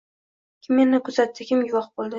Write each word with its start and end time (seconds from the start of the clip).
Kim 0.67 0.81
yana 0.85 1.03
kuzatdi, 1.11 1.49
kim 1.53 1.65
guvoh 1.71 1.91
bo’ldi? 1.97 2.09